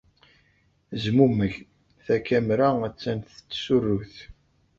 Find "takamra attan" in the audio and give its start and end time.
2.05-3.19